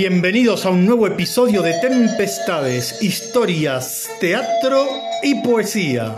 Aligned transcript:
Bienvenidos 0.00 0.64
a 0.64 0.70
un 0.70 0.86
nuevo 0.86 1.06
episodio 1.06 1.60
de 1.60 1.74
Tempestades, 1.74 3.02
historias, 3.02 4.08
teatro 4.18 4.88
y 5.22 5.42
poesía. 5.42 6.16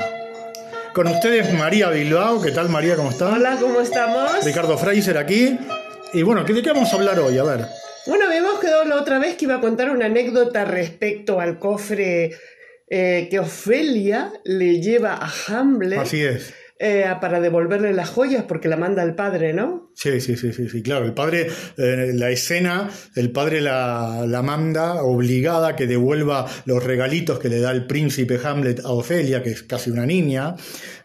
Con 0.95 1.09
ustedes 1.09 1.53
María 1.53 1.91
Bilbao, 1.91 2.41
¿qué 2.41 2.53
tal 2.53 2.69
María? 2.69 2.95
¿Cómo 2.95 3.11
está? 3.11 3.33
Hola, 3.33 3.59
¿cómo 3.61 3.81
estamos? 3.81 4.45
Ricardo 4.45 4.79
Fraser 4.79 5.19
aquí. 5.19 5.59
Y 6.13 6.23
bueno, 6.23 6.45
¿de 6.45 6.63
qué 6.63 6.73
vamos 6.73 6.93
a 6.93 6.97
hablar 6.97 7.19
hoy? 7.19 7.37
A 7.39 7.43
ver. 7.43 7.67
Bueno, 8.07 8.27
habíamos 8.27 8.61
quedado 8.61 8.85
la 8.85 9.01
otra 9.01 9.19
vez 9.19 9.35
que 9.35 9.47
iba 9.47 9.57
a 9.57 9.61
contar 9.61 9.91
una 9.91 10.07
anécdota 10.07 10.65
respecto 10.65 11.41
al 11.41 11.59
cofre 11.59 12.37
eh, 12.89 13.27
que 13.29 13.41
Ofelia 13.41 14.33
le 14.45 14.81
lleva 14.81 15.15
a 15.15 15.29
Hamlet. 15.49 15.99
Así 15.99 16.23
es. 16.23 16.55
Eh, 16.85 17.05
para 17.21 17.39
devolverle 17.39 17.93
las 17.93 18.09
joyas 18.09 18.43
porque 18.43 18.67
la 18.67 18.77
manda 18.77 19.05
el 19.05 19.15
padre, 19.15 19.53
¿no? 19.53 19.93
Sí, 19.95 20.21
sí, 20.21 20.37
sí, 20.37 20.53
sí, 20.53 20.69
sí 20.69 20.83
claro. 20.83 21.05
El 21.07 21.15
padre, 21.15 21.47
eh, 21.77 22.11
la 22.13 22.29
escena, 22.31 22.91
el 23.15 23.31
padre 23.31 23.61
la, 23.61 24.25
la, 24.27 24.43
manda 24.43 25.01
obligada 25.05 25.69
a 25.69 25.77
que 25.77 25.87
devuelva 25.87 26.45
los 26.65 26.83
regalitos 26.83 27.39
que 27.39 27.49
le 27.49 27.61
da 27.61 27.71
el 27.71 27.87
príncipe 27.87 28.41
Hamlet 28.43 28.81
a 28.81 28.91
Ofelia, 28.91 29.45
que 29.45 29.51
es 29.51 29.63
casi 29.63 29.91
una 29.91 30.05
niña. 30.07 30.57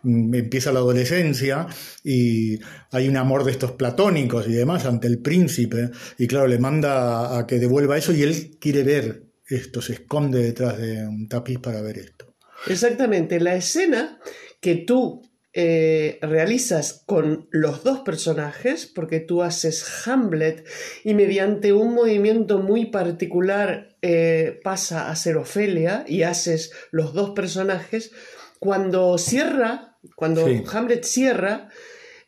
Mm, 0.01 0.33
empieza 0.33 0.71
la 0.71 0.79
adolescencia 0.79 1.67
y 2.03 2.57
hay 2.89 3.07
un 3.07 3.17
amor 3.17 3.43
de 3.43 3.51
estos 3.51 3.73
platónicos 3.73 4.47
y 4.47 4.53
demás 4.53 4.83
ante 4.87 5.05
el 5.05 5.19
príncipe. 5.19 5.91
Y 6.17 6.25
claro, 6.25 6.47
le 6.47 6.57
manda 6.57 7.37
a 7.37 7.45
que 7.45 7.59
devuelva 7.59 7.99
eso 7.99 8.13
y 8.13 8.23
él 8.23 8.57
quiere 8.59 8.81
ver 8.81 9.25
esto, 9.45 9.83
se 9.83 9.93
esconde 9.93 10.41
detrás 10.41 10.79
de 10.79 11.05
un 11.05 11.27
tapiz 11.27 11.59
para 11.59 11.83
ver 11.83 11.99
esto. 11.99 12.33
Exactamente, 12.65 13.39
la 13.39 13.55
escena 13.55 14.17
que 14.59 14.75
tú 14.77 15.21
eh, 15.59 16.19
realizas 16.21 17.01
con 17.07 17.47
los 17.49 17.83
dos 17.83 18.01
personajes, 18.01 18.85
porque 18.85 19.19
tú 19.19 19.41
haces 19.41 20.05
Hamlet 20.05 20.63
y 21.03 21.15
mediante 21.15 21.73
un 21.73 21.95
movimiento 21.95 22.59
muy 22.59 22.91
particular 22.91 23.97
eh, 24.03 24.59
pasa 24.63 25.09
a 25.09 25.15
ser 25.15 25.35
Ofelia 25.35 26.05
y 26.07 26.21
haces 26.21 26.73
los 26.91 27.15
dos 27.15 27.31
personajes, 27.31 28.11
cuando 28.59 29.17
cierra, 29.17 29.97
cuando 30.15 30.45
Hamlet 30.71 31.03
cierra, 31.03 31.69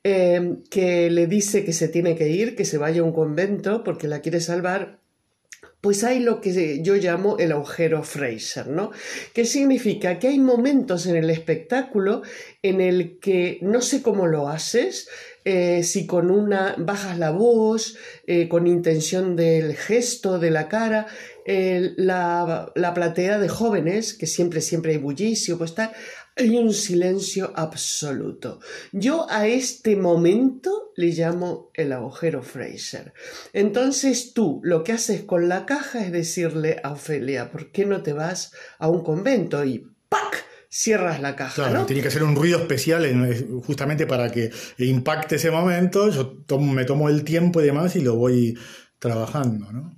eh, 0.04 0.56
que 0.72 1.12
le 1.12 1.28
dice 1.28 1.64
que 1.64 1.74
se 1.74 1.88
tiene 1.88 2.16
que 2.16 2.30
ir, 2.30 2.56
que 2.56 2.66
se 2.66 2.80
vaya 2.80 3.02
a 3.02 3.04
un 3.04 3.14
convento 3.14 3.84
porque 3.84 4.08
la 4.08 4.22
quiere 4.22 4.42
salvar, 4.42 5.02
pues 5.82 6.04
hay 6.04 6.20
lo 6.20 6.42
que 6.42 6.82
yo 6.84 6.96
llamo 6.96 7.38
el 7.38 7.52
agujero 7.52 8.04
Fraser, 8.04 8.68
¿no? 8.68 8.92
Que 9.34 9.46
significa 9.46 10.20
que 10.20 10.28
hay 10.28 10.40
momentos 10.40 11.06
en 11.06 11.16
el 11.16 11.30
espectáculo 11.30 12.22
en 12.62 12.82
el 12.82 13.20
que 13.20 13.60
no 13.62 13.82
sé 13.82 14.02
cómo 14.02 14.28
lo 14.28 14.50
haces, 14.50 15.08
eh, 15.46 15.84
si 15.84 16.06
con 16.06 16.32
una 16.32 16.76
bajas 16.78 17.18
la 17.18 17.32
voz, 17.32 17.98
eh, 18.28 18.50
con 18.50 18.68
intención 18.68 19.36
del 19.36 19.76
gesto, 19.76 20.38
de 20.38 20.52
la 20.52 20.68
cara, 20.68 21.08
la, 21.46 22.72
la, 22.76 22.94
platea 22.94 23.40
de 23.40 23.50
jóvenes, 23.50 24.14
que 24.14 24.28
siempre, 24.28 24.62
siempre 24.62 24.92
hay 24.92 24.98
bullicio, 25.00 25.58
pues 25.58 25.74
tal, 25.74 25.92
hay 26.40 26.58
un 26.58 26.74
silencio 26.74 27.52
absoluto. 27.56 28.60
Yo 28.92 29.30
a 29.30 29.48
este 29.48 29.96
momento 29.96 30.92
le 30.96 31.08
llamo 31.08 31.70
el 31.74 31.92
agujero 31.92 32.42
Fraser. 32.42 33.14
Entonces 33.54 34.34
tú 34.34 34.62
lo 34.64 34.84
que 34.84 34.94
haces 34.94 35.24
con 35.24 35.50
la 35.50 35.66
caja 35.66 36.04
es 36.04 36.12
decirle 36.12 36.80
a 36.84 36.92
Ofelia, 36.92 37.52
¿por 37.52 37.72
qué 37.72 37.86
no 37.86 38.02
te 38.02 38.14
vas 38.14 38.54
a 38.78 38.88
un 38.90 39.04
convento? 39.04 39.64
Y 39.64 39.86
¡pac! 40.08 40.46
cierras 40.70 41.20
la 41.20 41.36
caja. 41.36 41.56
Claro, 41.56 41.86
tiene 41.86 42.02
que 42.02 42.10
hacer 42.10 42.24
un 42.24 42.36
ruido 42.36 42.60
especial 42.60 43.06
justamente 43.66 44.06
para 44.06 44.32
que 44.32 44.52
impacte 44.78 45.36
ese 45.36 45.52
momento. 45.52 46.10
Yo 46.10 46.60
me 46.60 46.86
tomo 46.86 47.10
el 47.10 47.24
tiempo 47.24 47.60
y 47.62 47.66
demás 47.66 47.96
y 47.96 48.02
lo 48.02 48.16
voy 48.16 48.58
trabajando, 49.00 49.72
¿no? 49.72 49.98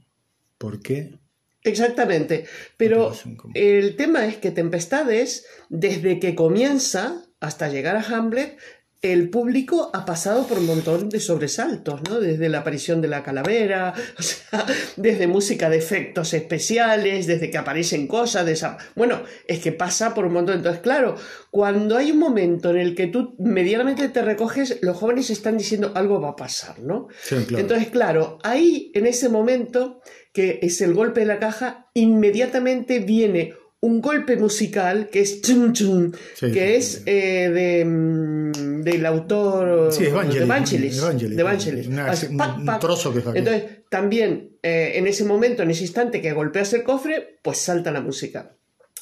¿Por 0.58 0.82
qué? 0.82 1.21
Exactamente, 1.64 2.46
pero 2.78 3.14
el 3.54 3.96
tema 3.96 4.26
es 4.26 4.38
que 4.38 4.52
Tempestades, 4.52 5.46
desde 5.70 6.20
que 6.20 6.34
comienza 6.34 7.24
hasta 7.40 7.70
llegar 7.70 7.96
a 7.96 8.02
Hamlet, 8.04 8.58
el 9.02 9.30
público 9.30 9.90
ha 9.94 10.06
pasado 10.06 10.46
por 10.46 10.60
un 10.60 10.68
montón 10.68 11.10
de 11.10 11.20
sobresaltos, 11.20 12.02
¿no? 12.08 12.20
Desde 12.20 12.50
la 12.50 12.60
aparición 12.60 13.02
de 13.02 13.08
la 13.08 13.24
calavera, 13.24 13.96
o 14.20 14.22
sea, 14.22 14.66
desde 14.96 15.26
música 15.28 15.70
de 15.70 15.78
efectos 15.78 16.34
especiales, 16.36 17.26
desde 17.26 17.50
que 17.50 17.58
aparecen 17.58 18.08
cosas, 18.08 18.46
de 18.46 18.52
esa... 18.52 18.78
bueno, 18.96 19.24
es 19.48 19.60
que 19.60 19.72
pasa 19.72 20.14
por 20.14 20.26
un 20.26 20.34
montón. 20.34 20.58
Entonces, 20.58 20.82
claro, 20.82 21.16
cuando 21.50 21.98
hay 21.98 22.12
un 22.12 22.20
momento 22.20 22.70
en 22.70 22.78
el 22.78 22.94
que 22.96 23.08
tú 23.08 23.36
medianamente 23.40 24.08
te 24.10 24.22
recoges, 24.22 24.78
los 24.82 24.98
jóvenes 24.98 25.32
están 25.32 25.58
diciendo 25.58 25.92
algo 25.96 26.22
va 26.22 26.30
a 26.30 26.36
pasar, 26.36 26.80
¿no? 26.80 27.08
Entonces, 27.32 27.90
claro, 27.90 28.38
ahí 28.44 28.92
en 28.94 29.08
ese 29.08 29.30
momento 29.30 30.02
que 30.34 30.60
es 30.62 30.80
el 30.82 30.94
golpe 30.94 31.22
de 31.22 31.26
la 31.26 31.40
caja, 31.40 31.90
inmediatamente 31.94 33.00
viene 33.00 33.54
un 33.82 34.00
golpe 34.00 34.36
musical 34.38 35.10
que 35.10 35.22
es 35.22 35.42
chum, 35.42 35.74
chum, 35.74 36.12
que 36.40 36.76
es 36.76 37.02
eh, 37.06 37.50
de, 37.50 37.84
mm, 37.86 38.82
del 38.84 39.06
autor 39.06 39.92
de 39.94 40.08
Evangelis. 40.40 41.02
un 41.02 42.80
trozo 42.80 43.14
que 43.14 43.20
Entonces, 43.38 43.64
también 43.90 44.58
eh, 44.62 44.94
en 44.96 45.08
ese 45.08 45.26
momento, 45.26 45.64
en 45.64 45.72
ese 45.72 45.84
instante 45.84 46.22
que 46.22 46.32
golpeas 46.34 46.74
el 46.74 46.84
cofre, 46.84 47.40
pues 47.42 47.58
salta 47.58 47.92
la 47.92 48.02
música. 48.02 48.56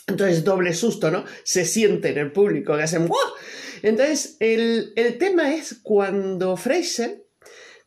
Entonces, 0.07 0.43
doble 0.43 0.73
susto, 0.73 1.11
¿no? 1.11 1.25
Se 1.43 1.65
siente 1.65 2.09
en 2.09 2.17
el 2.17 2.31
público 2.31 2.75
que 2.75 2.83
hacen 2.83 3.07
¡Wow! 3.07 3.17
Entonces, 3.81 4.37
el, 4.39 4.93
el 4.95 5.17
tema 5.17 5.53
es 5.53 5.79
cuando 5.83 6.55
Fraser 6.57 7.25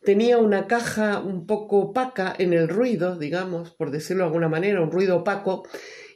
tenía 0.03 0.37
una 0.37 0.67
caja 0.67 1.19
un 1.19 1.45
poco 1.47 1.79
opaca 1.79 2.33
en 2.37 2.53
el 2.53 2.67
ruido, 2.67 3.17
digamos, 3.17 3.71
por 3.71 3.91
decirlo 3.91 4.23
de 4.23 4.27
alguna 4.27 4.49
manera, 4.49 4.81
un 4.81 4.91
ruido 4.91 5.17
opaco, 5.17 5.67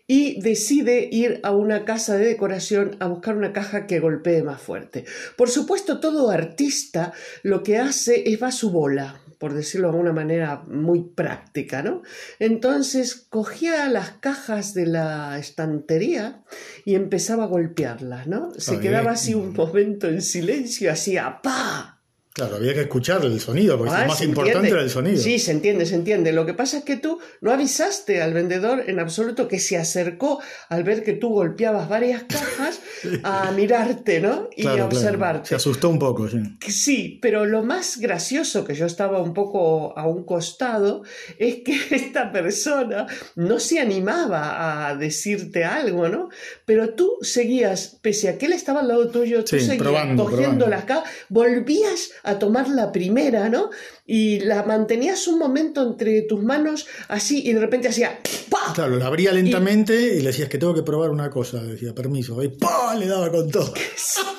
y 0.07 0.41
decide 0.41 1.09
ir 1.11 1.41
a 1.43 1.51
una 1.51 1.83
casa 1.83 2.15
de 2.17 2.25
decoración 2.25 2.95
a 2.99 3.07
buscar 3.07 3.35
una 3.35 3.51
caja 3.51 3.85
que 3.85 3.99
golpee 3.99 4.41
más 4.41 4.61
fuerte. 4.61 5.03
Por 5.35 5.49
supuesto, 5.49 5.99
todo 5.99 6.31
artista 6.31 7.13
lo 7.43 7.61
que 7.61 7.77
hace 7.77 8.29
es 8.29 8.41
va 8.41 8.47
a 8.47 8.51
su 8.53 8.71
bola, 8.71 9.19
por 9.37 9.53
decirlo 9.53 9.87
de 9.89 9.93
alguna 9.93 10.13
manera 10.13 10.63
muy 10.67 11.03
práctica, 11.03 11.83
¿no? 11.83 12.03
Entonces 12.39 13.27
cogía 13.29 13.89
las 13.89 14.11
cajas 14.11 14.73
de 14.73 14.85
la 14.85 15.37
estantería 15.37 16.41
y 16.85 16.95
empezaba 16.95 17.43
a 17.43 17.47
golpearlas, 17.47 18.27
¿no? 18.27 18.53
Se 18.57 18.79
quedaba 18.79 19.11
así 19.11 19.33
un 19.33 19.53
momento 19.53 20.07
en 20.07 20.21
silencio, 20.21 20.89
hacía 20.89 21.41
¡pa! 21.43 21.96
Claro, 22.37 22.57
había 22.57 22.75
que 22.75 22.81
escuchar 22.81 23.25
el 23.25 23.39
sonido, 23.39 23.79
porque 23.79 23.93
lo 23.93 23.97
ah, 23.97 24.05
más 24.05 24.21
importante 24.21 24.69
era 24.69 24.83
el 24.83 24.91
sonido. 24.91 25.17
Sí, 25.17 25.39
se 25.39 25.49
entiende, 25.49 25.87
se 25.87 25.95
entiende. 25.95 26.31
Lo 26.31 26.45
que 26.45 26.53
pasa 26.53 26.77
es 26.77 26.83
que 26.83 26.95
tú 26.95 27.17
no 27.41 27.51
avisaste 27.51 28.21
al 28.21 28.31
vendedor 28.31 28.83
en 28.85 28.99
absoluto 28.99 29.47
que 29.47 29.57
se 29.57 29.75
acercó 29.75 30.39
al 30.69 30.83
ver 30.83 31.03
que 31.03 31.13
tú 31.13 31.29
golpeabas 31.29 31.89
varias 31.89 32.25
cajas 32.25 32.79
a 33.23 33.51
mirarte, 33.53 34.19
¿no? 34.19 34.49
Y 34.55 34.67
a 34.67 34.85
observarte. 34.85 35.49
Se 35.49 35.55
asustó 35.55 35.89
un 35.89 35.97
poco, 35.97 36.29
sí. 36.29 36.37
Sí, 36.67 37.17
pero 37.23 37.43
lo 37.43 37.63
más 37.63 37.97
gracioso 37.97 38.63
que 38.63 38.75
yo 38.75 38.85
estaba 38.85 39.19
un 39.19 39.33
poco 39.33 39.97
a 39.97 40.07
un 40.07 40.23
costado 40.23 41.01
es 41.39 41.63
que 41.65 41.75
esta 41.95 42.31
persona 42.31 43.07
no 43.35 43.59
se 43.59 43.79
animaba 43.79 44.89
a 44.89 44.95
decirte 44.95 45.65
algo, 45.65 46.07
¿no? 46.07 46.29
Pero 46.65 46.93
tú 46.93 47.17
seguías, 47.21 47.97
pese 47.99 48.29
a 48.29 48.37
que 48.37 48.45
él 48.45 48.53
estaba 48.53 48.81
al 48.81 48.89
lado 48.89 49.09
tuyo, 49.09 49.43
tú 49.43 49.59
seguías 49.59 50.15
cogiendo 50.15 50.67
las 50.67 50.85
cajas, 50.85 51.09
volvías 51.29 52.11
a 52.26 52.26
tomar 52.39 52.69
la 52.69 52.91
primera, 52.91 53.49
¿no? 53.49 53.69
Y 54.05 54.39
la 54.41 54.63
mantenías 54.63 55.27
un 55.27 55.39
momento 55.39 55.81
entre 55.81 56.21
tus 56.23 56.43
manos 56.43 56.87
así 57.07 57.47
y 57.47 57.53
de 57.53 57.59
repente 57.59 57.87
hacía 57.87 58.19
¡pa! 58.49 58.73
Claro, 58.73 58.97
la 58.97 59.07
abría 59.07 59.31
lentamente 59.31 60.15
y, 60.15 60.19
le 60.19 60.27
decías 60.27 60.49
que 60.49 60.57
tengo 60.57 60.73
que 60.73 60.83
probar 60.83 61.09
una 61.09 61.29
cosa, 61.29 61.63
decía 61.63 61.93
permiso, 61.93 62.41
y 62.43 62.49
¡pa! 62.49 62.95
le 62.95 63.07
daba 63.07 63.31
con 63.31 63.49
todo. 63.49 63.73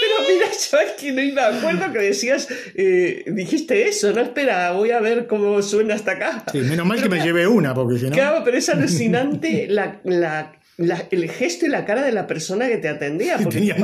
Pero 0.00 0.28
mira, 0.28 0.46
yo 0.50 0.78
es 0.78 0.92
que 1.00 1.12
no 1.12 1.22
iba 1.22 1.50
de 1.50 1.58
acuerdo 1.58 1.92
que 1.92 1.98
decías, 1.98 2.48
eh, 2.74 3.24
dijiste 3.26 3.88
eso, 3.88 4.12
no 4.12 4.20
espera, 4.20 4.72
voy 4.72 4.90
a 4.90 5.00
ver 5.00 5.26
cómo 5.26 5.62
suena 5.62 5.94
hasta 5.94 6.12
acá. 6.12 6.44
Sí, 6.52 6.58
menos 6.58 6.86
mal 6.86 7.00
que 7.02 7.08
me 7.08 7.20
llevé 7.20 7.46
una, 7.46 7.74
porque 7.74 7.98
si 7.98 8.06
no. 8.06 8.12
Claro, 8.12 8.42
pero 8.44 8.56
es 8.56 8.68
alucinante 8.70 9.66
la, 9.68 10.00
la 10.04 10.52
el 10.78 11.30
gesto 11.30 11.66
y 11.66 11.68
la 11.70 11.84
cara 11.84 12.02
de 12.02 12.12
la 12.12 12.26
persona 12.26 12.68
que 12.68 12.76
te 12.76 12.88
atendía, 12.88 13.38
porque 13.42 13.74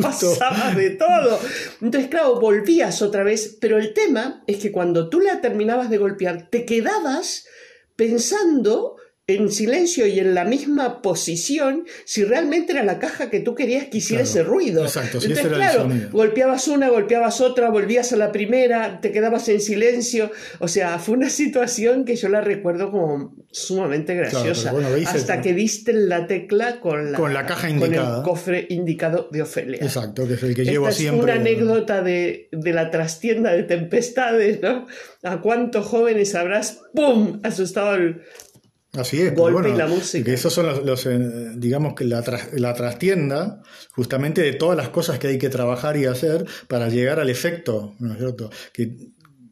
pasaba 0.00 0.74
de 0.74 0.90
todo. 0.90 1.38
Entonces, 1.82 2.10
claro, 2.10 2.40
volvías 2.40 3.02
otra 3.02 3.22
vez, 3.22 3.56
pero 3.60 3.78
el 3.78 3.92
tema 3.92 4.42
es 4.46 4.58
que 4.58 4.72
cuando 4.72 5.08
tú 5.08 5.20
la 5.20 5.40
terminabas 5.40 5.90
de 5.90 5.98
golpear, 5.98 6.48
te 6.50 6.64
quedabas 6.64 7.46
pensando 7.96 8.96
en 9.28 9.52
silencio 9.52 10.06
y 10.06 10.18
en 10.20 10.34
la 10.34 10.44
misma 10.46 11.02
posición 11.02 11.84
si 12.06 12.24
realmente 12.24 12.72
era 12.72 12.82
la 12.82 12.98
caja 12.98 13.28
que 13.28 13.40
tú 13.40 13.54
querías 13.54 13.84
que 13.88 13.98
hiciera 13.98 14.22
ese 14.22 14.42
ruido. 14.42 14.82
Exacto, 14.84 15.18
Entonces, 15.18 15.44
el 15.44 15.52
claro, 15.52 15.86
golpeabas 16.12 16.66
una, 16.66 16.88
golpeabas 16.88 17.42
otra, 17.42 17.68
volvías 17.68 18.10
a 18.14 18.16
la 18.16 18.32
primera, 18.32 19.02
te 19.02 19.12
quedabas 19.12 19.46
en 19.50 19.60
silencio. 19.60 20.30
O 20.60 20.66
sea, 20.68 20.98
fue 20.98 21.14
una 21.18 21.28
situación 21.28 22.06
que 22.06 22.16
yo 22.16 22.30
la 22.30 22.40
recuerdo 22.40 22.90
como 22.90 23.36
sumamente 23.50 24.14
graciosa. 24.14 24.72
bueno, 24.72 24.88
hasta 25.06 25.42
que 25.42 25.52
diste 25.52 25.90
en 25.90 26.08
la 26.08 26.26
tecla 26.26 26.80
con 26.80 27.12
la, 27.12 27.18
Con 27.18 27.34
la 27.34 27.44
caja 27.44 27.68
con 27.68 27.76
indicada. 27.82 28.16
el 28.18 28.22
cofre 28.24 28.66
indicado 28.70 29.28
de 29.30 29.42
Ofelia. 29.42 29.78
Exacto, 29.82 30.26
que 30.26 30.34
es 30.34 30.42
el 30.42 30.54
que 30.54 30.62
Esta 30.62 30.72
llevo 30.72 30.88
es 30.88 30.96
siempre. 30.96 31.24
una 31.24 31.34
anécdota 31.34 32.00
de, 32.00 32.48
de 32.50 32.72
la 32.72 32.90
trastienda 32.90 33.52
de 33.52 33.62
tempestades, 33.64 34.62
¿no? 34.62 34.86
¿A 35.22 35.42
cuántos 35.42 35.84
jóvenes 35.84 36.34
habrás, 36.34 36.80
¡pum!, 36.94 37.40
asustado 37.42 37.94
el... 37.96 38.22
Así 38.94 39.20
es, 39.20 39.34
golpe 39.34 39.60
bueno, 39.60 39.74
y 39.74 39.78
la 39.78 39.86
música. 39.86 40.24
que 40.24 40.32
esos 40.34 40.52
son 40.52 40.66
los, 40.66 40.84
los, 40.84 41.04
eh, 41.06 41.18
digamos 41.56 41.94
que 41.94 42.04
la, 42.04 42.22
tras- 42.24 42.52
la 42.58 42.72
trastienda, 42.74 43.62
justamente 43.92 44.40
de 44.40 44.54
todas 44.54 44.76
las 44.76 44.88
cosas 44.88 45.18
que 45.18 45.28
hay 45.28 45.38
que 45.38 45.50
trabajar 45.50 45.96
y 45.98 46.06
hacer 46.06 46.46
para 46.68 46.88
llegar 46.88 47.20
al 47.20 47.28
efecto, 47.28 47.94
¿no 47.98 48.12
es 48.12 48.18
cierto? 48.18 48.50
Que 48.72 48.96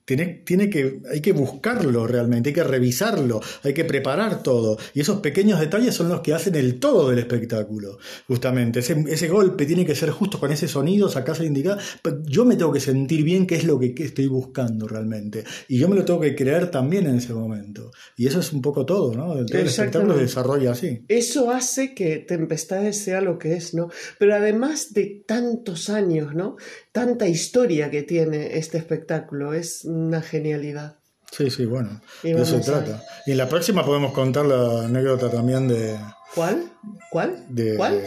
tiene, 0.07 0.43
tiene 0.45 0.71
que, 0.71 1.01
hay 1.11 1.21
que 1.21 1.33
buscarlo 1.33 2.07
realmente, 2.07 2.51
hay 2.51 2.55
que 2.55 2.65
revisarlo, 2.65 3.41
hay 3.65 3.75
que 3.75 3.85
preparar 3.85 4.43
todo. 4.43 4.79
Y 4.95 5.01
esos 5.01 5.21
pequeños 5.21 5.59
detalles 5.61 5.95
son 5.95 6.09
los 6.09 6.21
que 6.21 6.33
hacen 6.33 6.55
el 6.55 6.79
todo 6.79 7.11
del 7.11 7.19
espectáculo, 7.19 7.99
justamente. 8.29 8.79
Ese, 8.79 9.05
ese 9.09 9.29
golpe 9.29 9.67
tiene 9.67 9.85
que 9.85 9.97
ser 9.97 10.11
justo 10.11 10.39
con 10.39 10.53
ese 10.53 10.69
sonido, 10.69 11.09
sacarse 11.09 11.45
indicado. 11.45 11.79
Yo 12.25 12.45
me 12.45 12.55
tengo 12.55 12.73
que 12.73 12.81
sentir 12.81 13.25
bien 13.25 13.47
qué 13.49 13.57
es 13.57 13.65
lo 13.65 13.79
que, 13.81 13.95
que 13.95 14.05
estoy 14.05 14.29
buscando 14.29 14.87
realmente. 14.87 15.43
Y 15.69 15.79
yo 15.79 15.89
me 15.89 15.97
lo 15.97 16.05
tengo 16.05 16.21
que 16.21 16.37
creer 16.37 16.71
también 16.71 17.09
en 17.09 17.17
ese 17.17 17.35
momento. 17.35 17.91
Y 18.17 18.29
eso 18.29 18.39
es 18.39 18.53
un 18.53 18.63
poco 18.63 18.87
todo, 18.87 19.13
¿no? 19.13 19.45
Todo 19.45 19.59
el 19.59 19.67
espectáculo 19.67 20.15
se 20.15 20.21
desarrolla 20.21 20.71
así. 20.71 21.03
Eso 21.09 21.51
hace 21.51 21.95
que 21.95 22.19
Tempestades 22.19 22.97
sea 22.97 23.21
lo 23.21 23.39
que 23.39 23.55
es, 23.55 23.75
¿no? 23.75 23.91
Pero 24.21 24.37
además 24.37 24.93
de 24.93 25.25
tantos 25.27 25.91
años, 25.91 26.33
¿no? 26.33 26.57
Tanta 26.97 27.27
historia 27.29 27.91
que 27.91 28.03
tiene 28.03 28.57
este 28.57 28.79
espectáculo, 28.79 29.53
es 29.53 29.85
una 29.85 30.23
genialidad. 30.23 30.95
Sí, 31.31 31.51
sí, 31.51 31.67
bueno. 31.67 32.01
Y 32.23 32.33
de 32.33 32.41
eso 32.41 32.57
se 32.63 32.71
trata. 32.71 33.03
Y 33.27 33.33
en 33.33 33.37
la 33.37 33.51
próxima 33.51 33.85
podemos 33.85 34.15
contar 34.15 34.47
la 34.47 34.85
anécdota 34.87 35.29
también 35.31 35.69
de, 35.69 35.95
¿Cuál? 36.35 36.65
¿Cuál? 37.11 37.45
de 37.51 37.77
¿Cuál? 37.77 38.01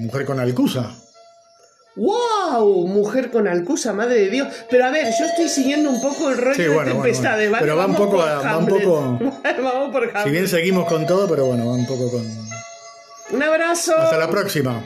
Mujer 0.00 0.26
con 0.26 0.40
Alcusa. 0.40 0.94
¡Wow! 1.96 2.86
Mujer 2.86 3.30
con 3.30 3.48
Alcusa, 3.48 3.94
madre 3.94 4.16
de 4.24 4.28
Dios. 4.28 4.48
Pero 4.68 4.84
a 4.84 4.90
ver, 4.90 5.06
yo 5.18 5.24
estoy 5.24 5.48
siguiendo 5.48 5.88
un 5.88 6.02
poco 6.02 6.28
el 6.28 6.36
rollo 6.36 6.54
Sí, 6.54 6.62
de 6.62 6.68
bueno, 6.68 6.94
bueno, 6.96 7.02
Tempestades, 7.04 7.48
bueno. 7.48 7.52
¿vale? 7.52 7.62
Pero 7.64 7.76
va 7.78 7.86
un 7.86 7.96
poco 7.96 8.22
a- 8.22 8.42
va 8.42 8.58
un 8.58 8.66
poco- 8.66 9.18
Vamos 9.62 9.90
por 9.90 10.04
Hamlet. 10.04 10.24
Si 10.24 10.30
bien 10.30 10.48
seguimos 10.48 10.86
con 10.86 11.06
todo, 11.06 11.26
pero 11.28 11.46
bueno, 11.46 11.66
va 11.66 11.72
un 11.72 11.86
poco 11.86 12.10
con... 12.10 12.26
Un 13.30 13.42
abrazo. 13.42 13.96
Hasta 13.96 14.18
la 14.18 14.28
próxima. 14.30 14.84